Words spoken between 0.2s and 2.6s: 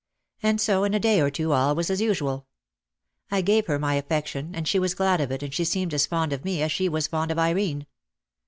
And so in a day or two all was as usual.